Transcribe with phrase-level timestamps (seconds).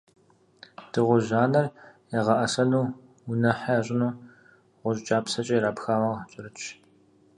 [0.91, 1.67] Дыгъужь анэр
[2.19, 2.85] ягъэӀэсэну,
[3.31, 4.17] унэхьэ ящӀыну
[4.81, 6.65] гъущӀ кӀапсэкӀэ ирапхауэ кӀэрытщ.